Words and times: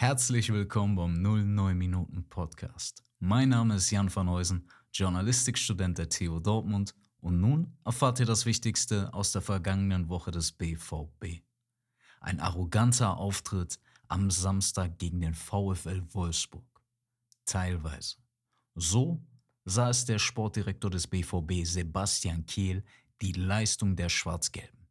Herzlich 0.00 0.50
willkommen 0.50 0.94
beim 0.94 1.20
09 1.20 1.76
Minuten 1.76 2.26
Podcast. 2.26 3.04
Mein 3.18 3.50
Name 3.50 3.74
ist 3.74 3.90
Jan 3.90 4.08
van 4.12 4.30
Heusen, 4.30 4.66
Journalistikstudent 4.94 5.98
der 5.98 6.08
TU 6.08 6.40
Dortmund 6.40 6.94
und 7.20 7.38
nun 7.38 7.76
erfahrt 7.84 8.18
ihr 8.18 8.24
das 8.24 8.46
Wichtigste 8.46 9.12
aus 9.12 9.32
der 9.32 9.42
vergangenen 9.42 10.08
Woche 10.08 10.30
des 10.30 10.52
BVB. 10.52 11.42
Ein 12.22 12.40
arroganter 12.40 13.18
Auftritt 13.18 13.78
am 14.08 14.30
Samstag 14.30 14.98
gegen 14.98 15.20
den 15.20 15.34
VfL 15.34 16.02
Wolfsburg. 16.14 16.80
Teilweise. 17.44 18.16
So 18.74 19.22
sah 19.66 19.90
es 19.90 20.06
der 20.06 20.18
Sportdirektor 20.18 20.90
des 20.90 21.08
BVB 21.08 21.62
Sebastian 21.64 22.46
Kehl 22.46 22.84
die 23.20 23.32
Leistung 23.32 23.96
der 23.96 24.08
Schwarz-Gelben. 24.08 24.88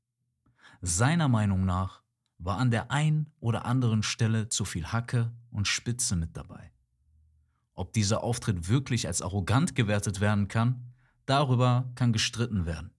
Seiner 0.81 1.29
Meinung 1.29 1.65
nach 1.65 2.03
war 2.39 2.57
an 2.57 2.71
der 2.71 2.89
einen 2.89 3.31
oder 3.39 3.65
anderen 3.65 4.01
Stelle 4.01 4.49
zu 4.49 4.65
viel 4.65 4.87
Hacke 4.87 5.31
und 5.51 5.67
Spitze 5.67 6.15
mit 6.15 6.35
dabei. 6.35 6.71
Ob 7.73 7.93
dieser 7.93 8.23
Auftritt 8.23 8.67
wirklich 8.67 9.07
als 9.07 9.21
arrogant 9.21 9.75
gewertet 9.75 10.19
werden 10.21 10.47
kann, 10.47 10.93
darüber 11.25 11.91
kann 11.95 12.13
gestritten 12.13 12.65
werden. 12.65 12.91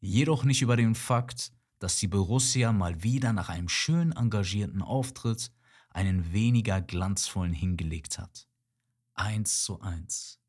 Jedoch 0.00 0.44
nicht 0.44 0.62
über 0.62 0.76
den 0.76 0.94
Fakt, 0.94 1.52
dass 1.78 1.96
die 1.96 2.08
Borussia 2.08 2.72
mal 2.72 3.02
wieder 3.02 3.32
nach 3.32 3.48
einem 3.48 3.68
schön 3.68 4.12
engagierten 4.12 4.82
Auftritt 4.82 5.52
einen 5.90 6.32
weniger 6.32 6.80
glanzvollen 6.80 7.52
hingelegt 7.52 8.18
hat. 8.18 8.48
1 9.14 9.64
zu 9.64 9.80
1. 9.80 10.40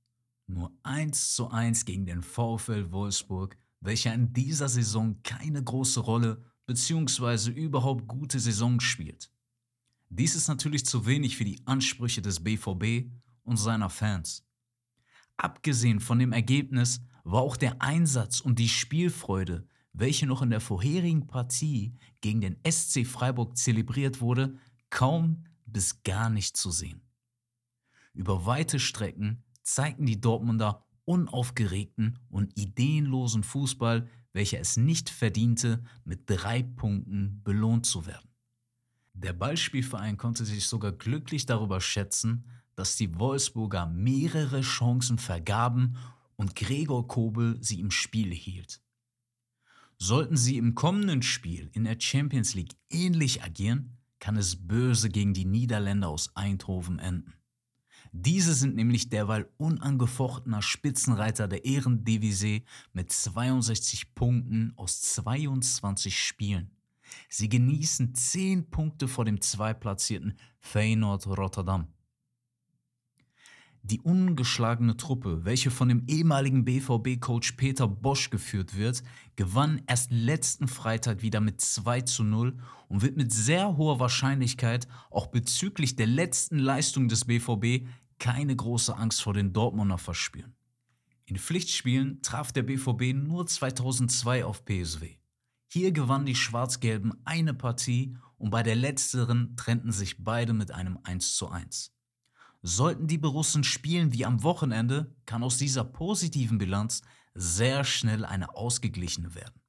Nur 0.48 0.72
1 0.84 1.36
zu 1.36 1.50
1 1.50 1.86
gegen 1.86 2.06
den 2.06 2.24
VfL 2.24 2.92
Wolfsburg, 2.92 3.58
welcher 3.82 4.14
in 4.14 4.34
dieser 4.34 4.70
Saison 4.70 5.22
keine 5.24 5.64
große 5.64 6.00
Rolle 6.00 6.44
bzw. 6.66 7.52
überhaupt 7.52 8.08
gute 8.08 8.40
Saison 8.40 8.80
spielt. 8.80 9.32
Dies 10.10 10.36
ist 10.36 10.48
natürlich 10.48 10.86
zu 10.86 11.06
wenig 11.06 11.38
für 11.38 11.46
die 11.46 11.62
Ansprüche 11.66 12.22
des 12.22 12.44
BVB 12.44 13.10
und 13.44 13.58
seiner 13.58 13.90
Fans. 13.90 14.46
Abgesehen 15.38 16.00
von 16.00 16.20
dem 16.20 16.32
Ergebnis 16.32 17.02
war 17.24 17.42
auch 17.42 17.58
der 17.58 17.82
Einsatz 17.82 18.40
und 18.40 18.60
die 18.60 18.70
Spielfreude, 18.70 19.68
welche 19.94 20.28
noch 20.28 20.42
in 20.42 20.50
der 20.50 20.60
vorherigen 20.60 21.28
Partie 21.28 21.96
gegen 22.22 22.42
den 22.42 22.58
SC 22.70 23.06
Freiburg 23.06 23.58
zelebriert 23.58 24.22
wurde, 24.22 24.58
kaum 24.90 25.46
bis 25.66 26.04
gar 26.04 26.30
nicht 26.30 26.58
zu 26.58 26.72
sehen. 26.72 27.02
Über 28.14 28.46
weite 28.46 28.80
Strecken 28.80 29.44
zeigten 29.64 30.06
die 30.06 30.22
Dortmunder 30.22 30.86
unaufgeregten 31.06 32.20
und 32.30 32.58
ideenlosen 32.58 33.44
Fußball, 33.44 34.08
welcher 34.34 34.60
es 34.60 34.78
nicht 34.78 35.10
verdiente, 35.10 35.84
mit 36.04 36.24
drei 36.26 36.64
Punkten 36.64 37.42
belohnt 37.44 37.86
zu 37.86 38.06
werden. 38.06 38.30
Der 39.14 39.34
Ballspielverein 39.34 40.18
konnte 40.18 40.44
sich 40.44 40.68
sogar 40.68 40.92
glücklich 40.92 41.46
darüber 41.46 41.80
schätzen, 41.80 42.46
dass 42.76 42.96
die 42.96 43.20
Wolfsburger 43.20 43.86
mehrere 43.86 44.62
Chancen 44.62 45.20
vergaben 45.20 45.98
und 46.36 46.56
Gregor 46.56 47.08
Kobel 47.08 47.58
sie 47.62 47.80
im 47.80 47.92
Spiel 47.92 48.34
hielt. 48.34 48.82
Sollten 50.00 50.36
sie 50.36 50.58
im 50.58 50.74
kommenden 50.74 51.22
Spiel 51.22 51.70
in 51.74 51.84
der 51.84 52.00
Champions 52.00 52.56
League 52.56 52.76
ähnlich 52.90 53.44
agieren, 53.44 53.98
kann 54.20 54.36
es 54.36 54.56
böse 54.56 55.10
gegen 55.10 55.34
die 55.34 55.46
Niederländer 55.46 56.10
aus 56.10 56.36
Eindhoven 56.36 56.98
enden. 56.98 57.34
Diese 58.16 58.54
sind 58.54 58.76
nämlich 58.76 59.10
derweil 59.10 59.50
unangefochtener 59.58 60.62
Spitzenreiter 60.62 61.48
der 61.48 61.66
Ehrendivisie 61.66 62.64
mit 62.94 63.12
62 63.12 64.14
Punkten 64.14 64.72
aus 64.76 65.02
22 65.02 66.16
Spielen. 66.16 66.70
Sie 67.28 67.50
genießen 67.50 68.14
10 68.14 68.70
Punkte 68.70 69.08
vor 69.08 69.26
dem 69.26 69.42
zweitplatzierten 69.42 70.38
Feyenoord 70.60 71.26
Rotterdam. 71.26 71.88
Die 73.82 74.00
ungeschlagene 74.00 74.96
Truppe, 74.96 75.44
welche 75.44 75.70
von 75.70 75.90
dem 75.90 76.04
ehemaligen 76.08 76.64
BVB-Coach 76.64 77.54
Peter 77.54 77.86
Bosch 77.88 78.30
geführt 78.30 78.78
wird, 78.78 79.04
gewann 79.36 79.82
erst 79.88 80.10
letzten 80.12 80.70
Freitag 80.70 81.22
wieder 81.22 81.42
mit 81.42 81.60
2 81.60 82.02
zu 82.02 82.24
0 82.24 82.58
und 82.88 83.02
wird 83.02 83.18
mit 83.18 83.34
sehr 83.34 83.76
hoher 83.76 84.00
Wahrscheinlichkeit 84.00 84.88
auch 85.10 85.28
bezüglich 85.28 85.98
der 85.98 86.08
letzten 86.08 86.60
Leistung 86.60 87.10
des 87.10 87.26
BVB 87.26 87.86
keine 88.24 88.56
große 88.56 88.96
Angst 88.96 89.22
vor 89.22 89.34
den 89.34 89.52
Dortmunder 89.52 89.98
verspüren. 89.98 90.56
In 91.26 91.38
Pflichtspielen 91.38 92.22
traf 92.22 92.54
der 92.54 92.64
BVB 92.64 93.14
nur 93.14 93.46
2002 93.46 94.46
auf 94.46 94.64
PSW. 94.64 95.18
Hier 95.68 95.92
gewannen 95.92 96.26
die 96.26 96.34
Schwarz-Gelben 96.34 97.12
eine 97.26 97.54
Partie 97.54 98.16
und 98.38 98.50
bei 98.50 98.64
der 98.64 98.78
letzteren 98.78 99.58
trennten 99.58 99.92
sich 99.92 100.24
beide 100.24 100.54
mit 100.54 100.72
einem 100.72 101.00
1:1. 101.00 101.92
Sollten 102.62 103.08
die 103.08 103.18
Borussen 103.18 103.66
spielen 103.66 104.14
wie 104.14 104.24
am 104.24 104.42
Wochenende, 104.42 105.14
kann 105.26 105.44
aus 105.44 105.58
dieser 105.58 105.84
positiven 105.84 106.58
Bilanz 106.58 107.02
sehr 107.34 107.84
schnell 107.84 108.24
eine 108.24 108.56
ausgeglichene 108.56 109.36
werden. 109.36 109.60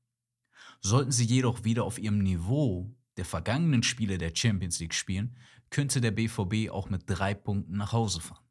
Sollten 0.81 1.10
sie 1.10 1.25
jedoch 1.25 1.65
wieder 1.65 1.82
auf 1.82 1.98
ihrem 1.98 2.19
Niveau 2.19 2.94
der 3.16 3.25
vergangenen 3.25 3.82
Spiele 3.82 4.16
der 4.16 4.31
Champions 4.32 4.78
League 4.78 4.94
spielen, 4.94 5.36
könnte 5.71 6.00
der 6.00 6.12
BVB 6.12 6.71
auch 6.71 6.88
mit 6.88 7.03
drei 7.06 7.34
Punkten 7.34 7.76
nach 7.76 7.91
Hause 7.91 8.21
fahren. 8.21 8.44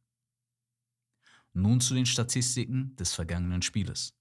Nun 1.53 1.79
zu 1.79 1.93
den 1.93 2.05
Statistiken 2.05 2.95
des 2.95 3.13
vergangenen 3.13 3.61
Spieles. 3.61 4.15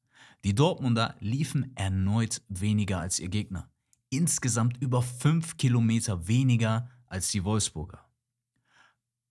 Die 0.45 0.55
Dortmunder 0.55 1.17
liefen 1.21 1.75
erneut 1.77 2.43
weniger 2.49 3.01
als 3.01 3.19
ihr 3.19 3.29
Gegner. 3.29 3.71
Insgesamt 4.11 4.77
über 4.83 5.03
5 5.03 5.57
Kilometer 5.57 6.27
weniger 6.29 6.91
als 7.07 7.31
die 7.31 7.45
Wolfsburger. 7.45 8.09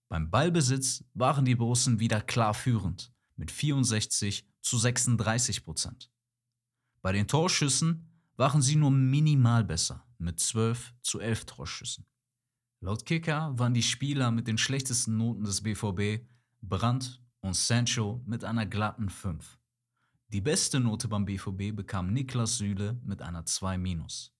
Beim 0.09 0.29
Ballbesitz 0.29 1.03
waren 1.13 1.45
die 1.45 1.55
Borussen 1.55 1.99
wieder 1.99 2.21
klar 2.21 2.53
führend 2.53 3.13
mit 3.35 3.51
64 3.51 4.45
zu 4.61 4.77
36 4.77 5.63
Prozent. 5.63 6.11
Bei 7.01 7.11
den 7.11 7.27
Torschüssen 7.27 8.09
waren 8.35 8.61
sie 8.61 8.75
nur 8.75 8.91
minimal 8.91 9.63
besser 9.63 10.05
mit 10.17 10.39
12 10.39 10.93
zu 11.01 11.19
11 11.19 11.45
Torschüssen. 11.45 12.05
Laut 12.79 13.05
Kicker 13.05 13.57
waren 13.57 13.73
die 13.73 13.83
Spieler 13.83 14.31
mit 14.31 14.47
den 14.47 14.57
schlechtesten 14.57 15.17
Noten 15.17 15.43
des 15.43 15.61
BVB 15.61 16.25
Brandt 16.61 17.21
und 17.41 17.55
Sancho 17.55 18.21
mit 18.25 18.43
einer 18.43 18.65
glatten 18.65 19.09
5. 19.09 19.59
Die 20.29 20.41
beste 20.41 20.79
Note 20.79 21.07
beim 21.07 21.25
BVB 21.25 21.75
bekam 21.75 22.13
Niklas 22.13 22.57
Süle 22.57 22.99
mit 23.03 23.21
einer 23.21 23.43
2-. 23.43 24.31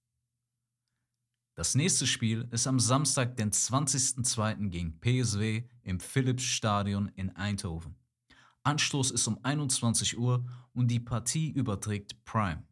Das 1.55 1.75
nächste 1.75 2.07
Spiel 2.07 2.47
ist 2.51 2.65
am 2.65 2.79
Samstag, 2.79 3.35
den 3.35 3.51
20.02. 3.51 4.69
gegen 4.69 4.99
PSW 5.01 5.67
im 5.83 5.99
Philips-Stadion 5.99 7.09
in 7.15 7.35
Eindhoven. 7.35 7.95
Anstoß 8.63 9.11
ist 9.11 9.27
um 9.27 9.43
21 9.43 10.17
Uhr 10.17 10.45
und 10.73 10.87
die 10.87 10.99
Partie 10.99 11.49
überträgt 11.49 12.23
Prime. 12.23 12.63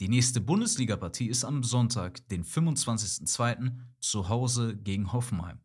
Die 0.00 0.08
nächste 0.08 0.40
Bundesliga-Partie 0.40 1.28
ist 1.28 1.44
am 1.44 1.62
Sonntag, 1.62 2.26
den 2.28 2.44
25.02. 2.44 3.72
zu 4.00 4.28
Hause 4.28 4.76
gegen 4.76 5.12
Hoffenheim. 5.12 5.60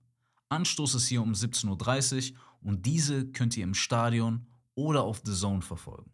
Anstoß 0.50 0.96
ist 0.96 1.08
hier 1.08 1.22
um 1.22 1.32
17.30 1.32 2.34
Uhr 2.34 2.40
und 2.62 2.86
diese 2.86 3.28
könnt 3.32 3.56
ihr 3.58 3.64
im 3.64 3.74
Stadion 3.74 4.48
oder 4.76 5.04
auf 5.04 5.22
The 5.24 5.34
Zone 5.34 5.62
verfolgen. 5.62 6.12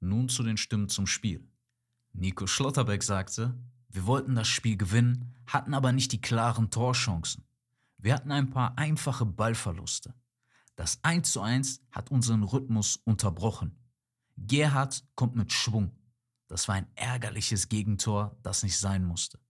Nun 0.00 0.28
zu 0.28 0.42
den 0.42 0.56
Stimmen 0.56 0.88
zum 0.88 1.06
Spiel. 1.06 1.48
Nico 2.12 2.46
Schlotterbeck 2.46 3.02
sagte, 3.02 3.58
wir 3.88 4.06
wollten 4.06 4.34
das 4.34 4.48
Spiel 4.48 4.76
gewinnen, 4.76 5.34
hatten 5.46 5.74
aber 5.74 5.92
nicht 5.92 6.12
die 6.12 6.20
klaren 6.20 6.70
Torchancen. 6.70 7.44
Wir 7.98 8.14
hatten 8.14 8.30
ein 8.30 8.50
paar 8.50 8.76
einfache 8.78 9.24
Ballverluste. 9.24 10.14
Das 10.76 11.02
1 11.02 11.32
zu 11.32 11.40
1 11.40 11.80
hat 11.90 12.10
unseren 12.10 12.42
Rhythmus 12.42 12.96
unterbrochen. 13.04 13.78
Gerhard 14.36 15.04
kommt 15.14 15.34
mit 15.34 15.52
Schwung. 15.52 15.98
Das 16.48 16.68
war 16.68 16.74
ein 16.74 16.86
ärgerliches 16.94 17.68
Gegentor, 17.68 18.38
das 18.42 18.62
nicht 18.62 18.78
sein 18.78 19.04
musste. 19.04 19.40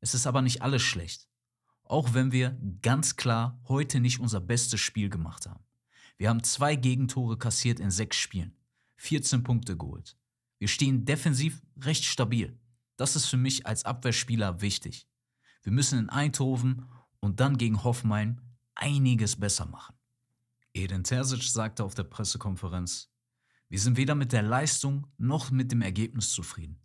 Es 0.00 0.14
ist 0.14 0.26
aber 0.26 0.42
nicht 0.42 0.62
alles 0.62 0.82
schlecht. 0.82 1.28
Auch 1.92 2.14
wenn 2.14 2.32
wir 2.32 2.58
ganz 2.80 3.16
klar 3.16 3.60
heute 3.68 4.00
nicht 4.00 4.18
unser 4.18 4.40
bestes 4.40 4.80
Spiel 4.80 5.10
gemacht 5.10 5.44
haben. 5.44 5.62
Wir 6.16 6.30
haben 6.30 6.42
zwei 6.42 6.74
Gegentore 6.74 7.36
kassiert 7.36 7.80
in 7.80 7.90
sechs 7.90 8.16
Spielen, 8.16 8.56
14 8.96 9.42
Punkte 9.42 9.76
geholt. 9.76 10.16
Wir 10.58 10.68
stehen 10.68 11.04
defensiv 11.04 11.60
recht 11.78 12.06
stabil. 12.06 12.58
Das 12.96 13.14
ist 13.14 13.26
für 13.26 13.36
mich 13.36 13.66
als 13.66 13.84
Abwehrspieler 13.84 14.62
wichtig. 14.62 15.06
Wir 15.64 15.72
müssen 15.72 15.98
in 15.98 16.08
Eindhoven 16.08 16.86
und 17.20 17.40
dann 17.40 17.58
gegen 17.58 17.84
Hoffenheim 17.84 18.40
einiges 18.74 19.36
besser 19.36 19.66
machen. 19.66 19.94
Edin 20.72 21.04
Terzic 21.04 21.42
sagte 21.42 21.84
auf 21.84 21.94
der 21.94 22.04
Pressekonferenz, 22.04 23.12
wir 23.68 23.78
sind 23.78 23.98
weder 23.98 24.14
mit 24.14 24.32
der 24.32 24.42
Leistung 24.42 25.08
noch 25.18 25.50
mit 25.50 25.70
dem 25.70 25.82
Ergebnis 25.82 26.30
zufrieden. 26.30 26.80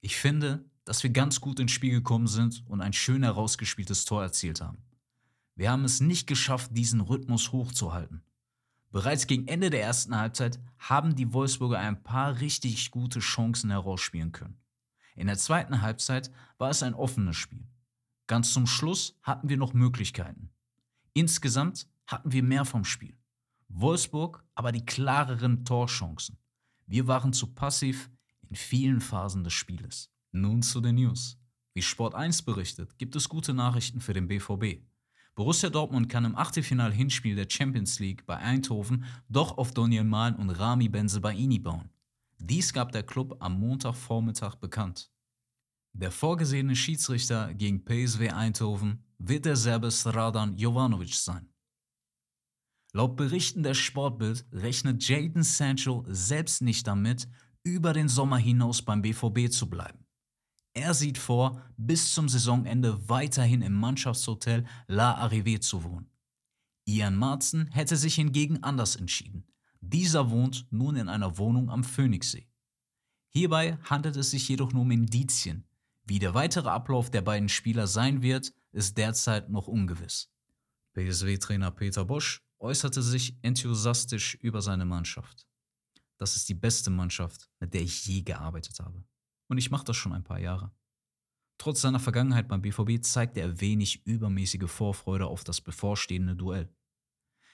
Ich 0.00 0.16
finde, 0.16 0.68
dass 0.84 1.02
wir 1.02 1.10
ganz 1.10 1.40
gut 1.40 1.60
ins 1.60 1.72
Spiel 1.72 1.92
gekommen 1.92 2.26
sind 2.26 2.64
und 2.66 2.80
ein 2.80 2.92
schön 2.92 3.22
herausgespieltes 3.22 4.04
Tor 4.04 4.22
erzielt 4.22 4.60
haben. 4.60 4.78
Wir 5.54 5.70
haben 5.70 5.84
es 5.84 6.00
nicht 6.00 6.26
geschafft, 6.26 6.76
diesen 6.76 7.00
Rhythmus 7.00 7.52
hochzuhalten. 7.52 8.22
Bereits 8.90 9.26
gegen 9.26 9.48
Ende 9.48 9.70
der 9.70 9.82
ersten 9.82 10.16
Halbzeit 10.16 10.60
haben 10.78 11.14
die 11.14 11.32
Wolfsburger 11.32 11.78
ein 11.78 12.02
paar 12.02 12.40
richtig 12.40 12.90
gute 12.90 13.20
Chancen 13.20 13.70
herausspielen 13.70 14.32
können. 14.32 14.58
In 15.14 15.26
der 15.26 15.38
zweiten 15.38 15.82
Halbzeit 15.82 16.30
war 16.58 16.70
es 16.70 16.82
ein 16.82 16.94
offenes 16.94 17.36
Spiel. 17.36 17.66
Ganz 18.26 18.52
zum 18.52 18.66
Schluss 18.66 19.18
hatten 19.22 19.48
wir 19.48 19.56
noch 19.56 19.72
Möglichkeiten. 19.72 20.50
Insgesamt 21.14 21.88
hatten 22.06 22.32
wir 22.32 22.42
mehr 22.42 22.64
vom 22.64 22.84
Spiel. 22.84 23.16
Wolfsburg 23.68 24.44
aber 24.54 24.72
die 24.72 24.84
klareren 24.84 25.64
Torchancen. 25.64 26.38
Wir 26.86 27.06
waren 27.06 27.32
zu 27.32 27.54
passiv 27.54 28.10
in 28.48 28.56
vielen 28.56 29.00
Phasen 29.00 29.44
des 29.44 29.54
Spieles. 29.54 30.11
Nun 30.32 30.62
zu 30.62 30.80
den 30.80 30.94
News. 30.94 31.38
Wie 31.74 31.82
Sport 31.82 32.14
1 32.14 32.42
berichtet, 32.42 32.98
gibt 32.98 33.14
es 33.16 33.28
gute 33.28 33.52
Nachrichten 33.52 34.00
für 34.00 34.14
den 34.14 34.28
BVB. 34.28 34.82
Borussia 35.34 35.68
Dortmund 35.68 36.08
kann 36.08 36.24
im 36.24 36.36
Achtelfinal-Hinspiel 36.36 37.36
der 37.36 37.48
Champions 37.48 37.98
League 37.98 38.24
bei 38.24 38.36
Eindhoven 38.36 39.04
doch 39.28 39.58
auf 39.58 39.72
Daniel 39.72 40.04
Mahn 40.04 40.36
und 40.36 40.50
Rami 40.50 40.88
Benzebaini 40.88 41.58
bauen. 41.58 41.90
Dies 42.38 42.72
gab 42.72 42.92
der 42.92 43.02
Club 43.02 43.36
am 43.40 43.60
Montagvormittag 43.60 44.56
bekannt. 44.56 45.10
Der 45.92 46.10
vorgesehene 46.10 46.76
Schiedsrichter 46.76 47.52
gegen 47.52 47.84
PSW 47.84 48.30
Eindhoven 48.30 49.04
wird 49.18 49.44
der 49.44 49.56
Serbe 49.56 49.90
Sradan 49.90 50.56
Jovanovic 50.56 51.14
sein. 51.14 51.52
Laut 52.94 53.16
Berichten 53.16 53.62
der 53.62 53.74
Sportbild 53.74 54.46
rechnet 54.50 55.06
Jadon 55.06 55.42
Sancho 55.42 56.04
selbst 56.08 56.62
nicht 56.62 56.86
damit, 56.86 57.28
über 57.62 57.92
den 57.92 58.08
Sommer 58.08 58.38
hinaus 58.38 58.82
beim 58.82 59.02
BVB 59.02 59.50
zu 59.50 59.68
bleiben. 59.68 60.01
Er 60.74 60.94
sieht 60.94 61.18
vor, 61.18 61.62
bis 61.76 62.14
zum 62.14 62.28
Saisonende 62.28 63.08
weiterhin 63.08 63.60
im 63.62 63.74
Mannschaftshotel 63.74 64.64
La 64.86 65.22
Arrivée 65.22 65.60
zu 65.60 65.84
wohnen. 65.84 66.10
Ian 66.86 67.16
Marzen 67.16 67.66
hätte 67.68 67.96
sich 67.96 68.14
hingegen 68.14 68.62
anders 68.62 68.96
entschieden. 68.96 69.46
Dieser 69.80 70.30
wohnt 70.30 70.66
nun 70.70 70.96
in 70.96 71.08
einer 71.08 71.36
Wohnung 71.38 71.70
am 71.70 71.84
Phoenixsee. 71.84 72.48
Hierbei 73.28 73.78
handelt 73.84 74.16
es 74.16 74.30
sich 74.30 74.48
jedoch 74.48 74.72
nur 74.72 74.82
um 74.82 74.90
Indizien. 74.90 75.64
Wie 76.04 76.18
der 76.18 76.34
weitere 76.34 76.68
Ablauf 76.68 77.10
der 77.10 77.22
beiden 77.22 77.48
Spieler 77.48 77.86
sein 77.86 78.22
wird, 78.22 78.52
ist 78.72 78.96
derzeit 78.96 79.50
noch 79.50 79.68
ungewiss. 79.68 80.30
PSW-Trainer 80.94 81.70
Peter 81.70 82.04
Bosch 82.04 82.42
äußerte 82.58 83.02
sich 83.02 83.36
enthusiastisch 83.42 84.34
über 84.34 84.62
seine 84.62 84.84
Mannschaft. 84.84 85.46
Das 86.18 86.36
ist 86.36 86.48
die 86.48 86.54
beste 86.54 86.90
Mannschaft, 86.90 87.50
mit 87.60 87.74
der 87.74 87.82
ich 87.82 88.06
je 88.06 88.22
gearbeitet 88.22 88.78
habe. 88.80 89.04
Und 89.52 89.58
ich 89.58 89.70
mache 89.70 89.84
das 89.84 89.96
schon 89.96 90.14
ein 90.14 90.24
paar 90.24 90.40
Jahre. 90.40 90.72
Trotz 91.58 91.82
seiner 91.82 92.00
Vergangenheit 92.00 92.48
beim 92.48 92.62
BVB 92.62 93.04
zeigte 93.04 93.40
er 93.40 93.60
wenig 93.60 94.06
übermäßige 94.06 94.70
Vorfreude 94.70 95.26
auf 95.26 95.44
das 95.44 95.60
bevorstehende 95.60 96.34
Duell. 96.34 96.74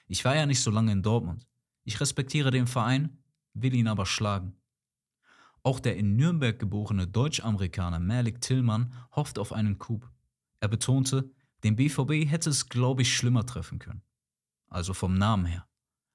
Ich 0.07 0.23
war 0.23 0.33
ja 0.33 0.45
nicht 0.45 0.61
so 0.61 0.71
lange 0.71 0.93
in 0.93 1.03
Dortmund. 1.03 1.45
Ich 1.83 1.99
respektiere 1.99 2.51
den 2.51 2.67
Verein, 2.67 3.19
will 3.53 3.75
ihn 3.75 3.89
aber 3.89 4.05
schlagen. 4.05 4.55
Auch 5.61 5.81
der 5.81 5.97
in 5.97 6.15
Nürnberg 6.15 6.57
geborene 6.57 7.05
Deutsch-Amerikaner 7.05 7.99
Malik 7.99 8.39
Tillmann 8.39 8.93
hofft 9.11 9.37
auf 9.37 9.51
einen 9.51 9.77
Coup. 9.77 10.09
Er 10.61 10.69
betonte, 10.69 11.29
den 11.65 11.75
BVB 11.75 12.31
hätte 12.31 12.49
es, 12.49 12.69
glaube 12.69 13.01
ich, 13.01 13.13
schlimmer 13.13 13.45
treffen 13.45 13.77
können 13.77 14.01
also 14.69 14.93
vom 14.93 15.17
Namen 15.17 15.45
her. 15.45 15.67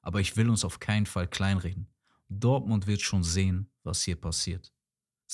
Aber 0.02 0.20
ich 0.20 0.36
will 0.36 0.50
uns 0.50 0.64
auf 0.64 0.80
keinen 0.80 1.06
Fall 1.06 1.28
kleinreden. 1.28 1.88
Dortmund 2.28 2.86
wird 2.86 3.02
schon 3.02 3.22
sehen, 3.22 3.70
was 3.82 4.02
hier 4.02 4.16
passiert, 4.16 4.72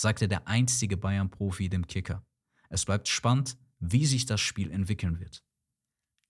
sagte 0.00 0.29
der 0.29 0.49
einstige 0.49 0.97
Bayern-Profi 0.97 1.69
dem 1.69 1.87
Kicker. 1.87 2.25
Es 2.69 2.85
bleibt 2.85 3.08
spannend, 3.08 3.58
wie 3.79 4.06
sich 4.06 4.26
das 4.26 4.41
Spiel 4.41 4.70
entwickeln 4.70 5.20
wird. 5.20 5.44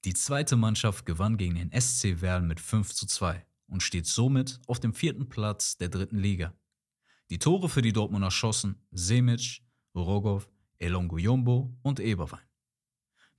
Die 0.05 0.15
zweite 0.15 0.57
Mannschaft 0.57 1.05
gewann 1.05 1.37
gegen 1.37 1.57
den 1.57 1.79
SC 1.79 2.21
Werl 2.21 2.43
mit 2.43 2.61
5 2.61 2.95
zu 2.95 3.07
2 3.07 3.45
und 3.69 3.83
steht 3.83 4.07
somit 4.07 4.61
auf 4.67 4.81
dem 4.81 4.95
vierten 4.95 5.29
Platz 5.29 5.77
der 5.77 5.89
dritten 5.89 6.19
Liga. 6.19 6.55
Die 7.29 7.39
Tore 7.39 7.69
für 7.69 7.83
die 7.83 7.93
Dortmunder 7.93 8.31
schossen 8.31 8.77
Semic, 8.91 9.63
Rogov, 9.95 10.49
Elongo 10.79 11.19
Jumbo 11.19 11.77
und 11.83 12.01
Eberwein. 12.01 12.41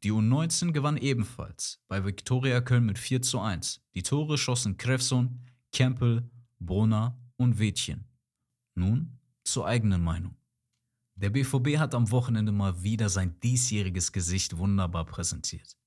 Die 0.04 0.12
U19 0.12 0.72
gewann 0.72 0.98
ebenfalls 0.98 1.80
bei 1.88 2.06
Viktoria 2.06 2.62
Köln 2.62 2.86
mit 2.86 2.98
4 2.98 3.22
zu 3.22 3.40
1. 3.40 3.82
Die 3.94 4.04
Tore 4.04 4.38
schossen 4.38 4.78
Krefson, 4.78 5.42
Kempel, 5.72 6.30
Brunner 6.60 7.20
und 7.38 7.60
Wädchen. 7.60 8.06
Nun 8.76 9.20
zur 9.44 9.66
eigenen 9.68 10.04
Meinung. 10.04 10.36
Der 11.16 11.30
BVB 11.30 11.78
hat 11.78 11.94
am 11.94 12.10
Wochenende 12.12 12.52
mal 12.52 12.84
wieder 12.84 13.10
sein 13.10 13.40
diesjähriges 13.42 14.12
Gesicht 14.12 14.58
wunderbar 14.58 15.06
präsentiert. 15.06 15.78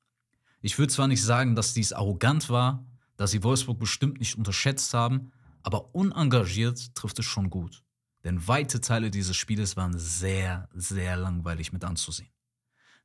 Ich 0.60 0.78
würde 0.78 0.92
zwar 0.92 1.08
nicht 1.08 1.22
sagen, 1.22 1.54
dass 1.54 1.74
dies 1.74 1.92
arrogant 1.92 2.50
war, 2.50 2.86
dass 3.16 3.30
sie 3.30 3.42
Wolfsburg 3.42 3.78
bestimmt 3.78 4.18
nicht 4.18 4.38
unterschätzt 4.38 4.94
haben, 4.94 5.32
aber 5.62 5.94
unengagiert 5.94 6.94
trifft 6.94 7.18
es 7.18 7.26
schon 7.26 7.50
gut. 7.50 7.84
Denn 8.22 8.46
weite 8.48 8.80
Teile 8.80 9.10
dieses 9.10 9.36
Spieles 9.36 9.76
waren 9.76 9.98
sehr, 9.98 10.68
sehr 10.74 11.16
langweilig 11.16 11.72
mit 11.72 11.84
anzusehen. 11.84 12.30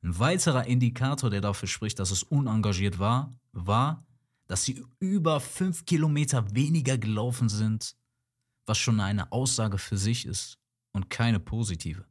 Ein 0.02 0.18
weiterer 0.18 0.66
Indikator, 0.66 1.28
der 1.28 1.42
dafür 1.42 1.68
spricht, 1.68 1.98
dass 1.98 2.10
es 2.10 2.22
unengagiert 2.22 2.98
war, 2.98 3.34
war, 3.52 4.06
dass 4.46 4.64
sie 4.64 4.82
über 4.98 5.40
fünf 5.40 5.84
Kilometer 5.84 6.54
weniger 6.54 6.96
gelaufen 6.96 7.48
sind, 7.48 7.94
was 8.70 8.78
schon 8.78 9.00
eine 9.00 9.32
Aussage 9.32 9.78
für 9.78 9.98
sich 9.98 10.24
ist 10.26 10.56
und 10.92 11.10
keine 11.10 11.40
positive. 11.40 12.04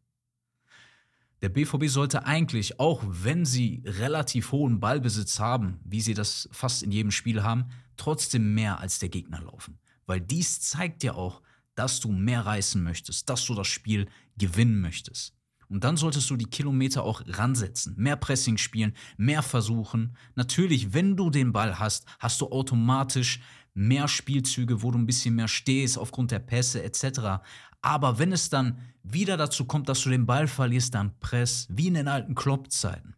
Der 1.41 1.47
BVB 1.47 1.85
sollte 1.87 2.25
eigentlich, 2.25 2.81
auch 2.81 3.01
wenn 3.07 3.45
sie 3.45 3.81
relativ 3.85 4.51
hohen 4.51 4.81
Ballbesitz 4.81 5.39
haben, 5.39 5.79
wie 5.85 6.01
sie 6.01 6.13
das 6.13 6.49
fast 6.51 6.83
in 6.83 6.91
jedem 6.91 7.11
Spiel 7.11 7.43
haben, 7.43 7.69
trotzdem 7.95 8.53
mehr 8.53 8.81
als 8.81 8.99
der 8.99 9.07
Gegner 9.07 9.41
laufen. 9.41 9.79
Weil 10.05 10.19
dies 10.19 10.59
zeigt 10.59 11.01
ja 11.03 11.13
auch, 11.13 11.41
dass 11.75 12.01
du 12.01 12.11
mehr 12.11 12.45
reißen 12.45 12.83
möchtest, 12.83 13.29
dass 13.29 13.45
du 13.45 13.55
das 13.55 13.67
Spiel 13.67 14.09
gewinnen 14.37 14.81
möchtest. 14.81 15.33
Und 15.69 15.83
dann 15.83 15.95
solltest 15.95 16.29
du 16.29 16.35
die 16.35 16.49
Kilometer 16.49 17.03
auch 17.03 17.21
ransetzen, 17.25 17.93
mehr 17.95 18.17
Pressing 18.17 18.57
spielen, 18.57 18.93
mehr 19.17 19.43
versuchen. 19.43 20.17
Natürlich, 20.35 20.93
wenn 20.93 21.15
du 21.15 21.29
den 21.29 21.53
Ball 21.53 21.79
hast, 21.79 22.05
hast 22.17 22.41
du 22.41 22.47
automatisch 22.47 23.39
mehr 23.73 24.07
Spielzüge, 24.07 24.81
wo 24.81 24.91
du 24.91 24.97
ein 24.97 25.05
bisschen 25.05 25.35
mehr 25.35 25.47
stehst 25.47 25.97
aufgrund 25.97 26.31
der 26.31 26.39
Pässe 26.39 26.83
etc. 26.83 27.41
Aber 27.81 28.19
wenn 28.19 28.31
es 28.31 28.49
dann 28.49 28.79
wieder 29.03 29.37
dazu 29.37 29.65
kommt, 29.65 29.89
dass 29.89 30.03
du 30.03 30.09
den 30.09 30.25
Ball 30.25 30.47
verlierst, 30.47 30.95
dann 30.95 31.17
press, 31.19 31.67
wie 31.69 31.87
in 31.87 31.93
den 31.93 32.07
alten 32.07 32.35
Klopp-Zeiten. 32.35 33.15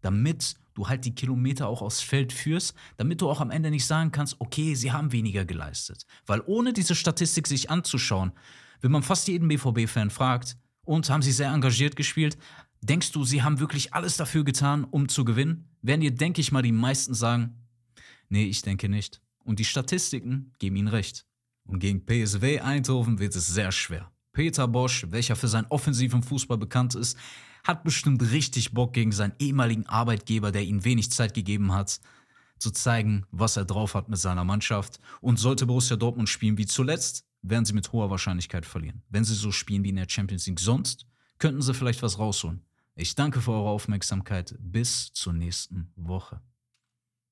Damit 0.00 0.54
du 0.74 0.88
halt 0.88 1.04
die 1.04 1.14
Kilometer 1.14 1.68
auch 1.68 1.82
aufs 1.82 2.00
Feld 2.00 2.32
führst, 2.32 2.74
damit 2.96 3.20
du 3.20 3.28
auch 3.28 3.40
am 3.40 3.50
Ende 3.50 3.70
nicht 3.70 3.84
sagen 3.84 4.12
kannst, 4.12 4.36
okay, 4.38 4.74
sie 4.74 4.92
haben 4.92 5.12
weniger 5.12 5.44
geleistet. 5.44 6.06
Weil 6.26 6.42
ohne 6.46 6.72
diese 6.72 6.94
Statistik 6.94 7.46
sich 7.46 7.70
anzuschauen, 7.70 8.32
wenn 8.80 8.92
man 8.92 9.02
fast 9.02 9.26
jeden 9.26 9.48
BVB-Fan 9.48 10.10
fragt, 10.10 10.56
und 10.88 11.10
haben 11.10 11.20
sie 11.20 11.32
sehr 11.32 11.52
engagiert 11.52 11.96
gespielt. 11.96 12.38
Denkst 12.80 13.12
du, 13.12 13.22
sie 13.22 13.42
haben 13.42 13.60
wirklich 13.60 13.92
alles 13.92 14.16
dafür 14.16 14.42
getan, 14.42 14.84
um 14.84 15.06
zu 15.08 15.22
gewinnen? 15.22 15.68
Werden 15.82 16.00
dir, 16.00 16.14
denke 16.14 16.40
ich 16.40 16.50
mal, 16.50 16.62
die 16.62 16.72
meisten 16.72 17.12
sagen, 17.12 17.66
nee, 18.30 18.46
ich 18.46 18.62
denke 18.62 18.88
nicht. 18.88 19.20
Und 19.48 19.58
die 19.58 19.64
Statistiken 19.64 20.52
geben 20.58 20.76
ihnen 20.76 20.88
recht. 20.88 21.24
Und 21.64 21.78
gegen 21.78 22.04
PSW 22.04 22.60
Eindhoven 22.60 23.18
wird 23.18 23.34
es 23.34 23.46
sehr 23.46 23.72
schwer. 23.72 24.12
Peter 24.32 24.68
Bosch, 24.68 25.06
welcher 25.08 25.36
für 25.36 25.48
seinen 25.48 25.68
offensiven 25.68 26.22
Fußball 26.22 26.58
bekannt 26.58 26.94
ist, 26.94 27.16
hat 27.64 27.82
bestimmt 27.82 28.20
richtig 28.30 28.74
Bock 28.74 28.92
gegen 28.92 29.10
seinen 29.10 29.32
ehemaligen 29.38 29.86
Arbeitgeber, 29.86 30.52
der 30.52 30.64
ihm 30.64 30.84
wenig 30.84 31.10
Zeit 31.10 31.32
gegeben 31.32 31.72
hat, 31.72 31.98
zu 32.58 32.70
zeigen, 32.72 33.24
was 33.30 33.56
er 33.56 33.64
drauf 33.64 33.94
hat 33.94 34.10
mit 34.10 34.18
seiner 34.18 34.44
Mannschaft. 34.44 35.00
Und 35.22 35.38
sollte 35.38 35.64
Borussia 35.64 35.96
Dortmund 35.96 36.28
spielen 36.28 36.58
wie 36.58 36.66
zuletzt, 36.66 37.24
werden 37.40 37.64
sie 37.64 37.72
mit 37.72 37.90
hoher 37.90 38.10
Wahrscheinlichkeit 38.10 38.66
verlieren. 38.66 39.02
Wenn 39.08 39.24
sie 39.24 39.34
so 39.34 39.50
spielen 39.50 39.82
wie 39.82 39.88
in 39.88 39.96
der 39.96 40.10
Champions 40.10 40.46
League 40.46 40.60
sonst, 40.60 41.06
könnten 41.38 41.62
sie 41.62 41.72
vielleicht 41.72 42.02
was 42.02 42.18
rausholen. 42.18 42.66
Ich 42.96 43.14
danke 43.14 43.40
für 43.40 43.52
eure 43.52 43.70
Aufmerksamkeit. 43.70 44.54
Bis 44.58 45.10
zur 45.14 45.32
nächsten 45.32 45.90
Woche. 45.96 46.42